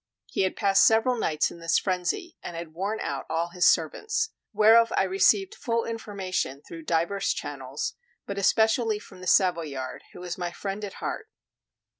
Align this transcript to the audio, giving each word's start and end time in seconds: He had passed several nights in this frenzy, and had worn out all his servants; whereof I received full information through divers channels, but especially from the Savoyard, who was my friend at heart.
He 0.25 0.41
had 0.41 0.55
passed 0.55 0.83
several 0.87 1.15
nights 1.15 1.51
in 1.51 1.59
this 1.59 1.77
frenzy, 1.77 2.35
and 2.41 2.55
had 2.55 2.73
worn 2.73 2.99
out 3.01 3.27
all 3.29 3.49
his 3.49 3.67
servants; 3.67 4.29
whereof 4.51 4.91
I 4.97 5.03
received 5.03 5.53
full 5.53 5.85
information 5.85 6.63
through 6.67 6.85
divers 6.85 7.31
channels, 7.35 7.93
but 8.25 8.39
especially 8.39 8.97
from 8.97 9.21
the 9.21 9.27
Savoyard, 9.27 10.01
who 10.13 10.19
was 10.21 10.39
my 10.39 10.51
friend 10.51 10.83
at 10.83 10.93
heart. 10.93 11.29